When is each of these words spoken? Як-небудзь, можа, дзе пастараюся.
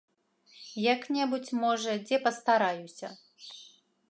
Як-небудзь, 0.93 1.53
можа, 1.65 1.91
дзе 2.09 2.17
пастараюся. 2.27 3.07